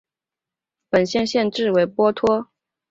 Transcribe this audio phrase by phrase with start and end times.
[0.89, 2.47] 本县县治为波托。